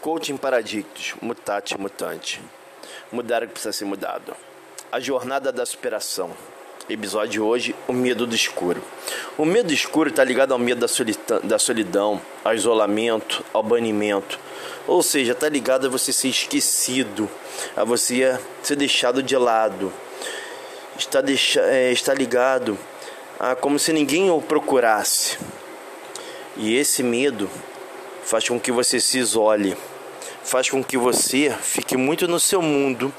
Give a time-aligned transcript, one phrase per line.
[0.00, 2.40] Coaching Paradictos, Mutate Mutante.
[3.12, 4.34] Mudar o que precisa ser mudado.
[4.90, 6.30] A jornada da superação.
[6.88, 8.82] Episódio de hoje, o medo do escuro.
[9.36, 13.62] O medo do escuro está ligado ao medo da solidão, da solidão, ao isolamento, ao
[13.62, 14.40] banimento.
[14.86, 17.28] Ou seja, está ligado a você ser esquecido,
[17.76, 19.92] a você ser deixado de lado.
[20.98, 21.22] Está,
[21.68, 22.78] é, está ligado
[23.38, 25.36] a como se ninguém o procurasse.
[26.56, 27.50] E esse medo
[28.24, 29.76] faz com que você se isole.
[30.42, 33.12] Faz com que você fique muito no seu mundo.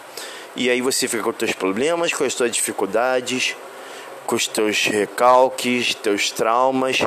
[0.56, 3.56] E aí você fica com os teus problemas, com as tuas dificuldades,
[4.26, 7.00] com os teus recalques, teus traumas.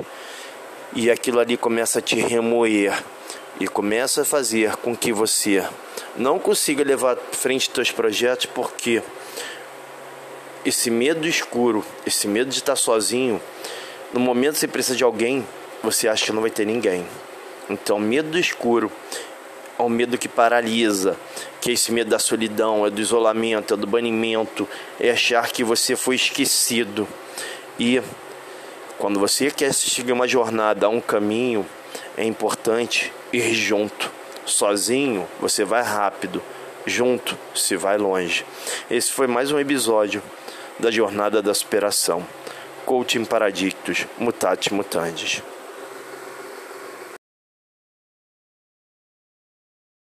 [0.94, 3.02] E aquilo ali começa a te remoer.
[3.60, 5.64] E começa a fazer com que você
[6.16, 9.02] não consiga levar à frente teus projetos porque
[10.64, 13.40] esse medo escuro, esse medo de estar sozinho,
[14.12, 15.46] no momento que você precisa de alguém,
[15.82, 17.06] você acha que não vai ter ninguém.
[17.68, 18.90] Então, medo do escuro
[19.78, 21.16] ao medo que paralisa,
[21.60, 24.68] que é esse medo da solidão, é do isolamento, é do banimento,
[25.00, 27.08] é achar que você foi esquecido.
[27.78, 28.00] E
[28.98, 31.66] quando você quer seguir uma jornada, um caminho,
[32.16, 34.10] é importante ir junto.
[34.46, 36.42] Sozinho você vai rápido,
[36.86, 38.44] junto se vai longe.
[38.90, 40.22] Esse foi mais um episódio
[40.78, 42.24] da jornada da superação.
[42.84, 45.42] Coaching Paradictos, Mutate Mutandis.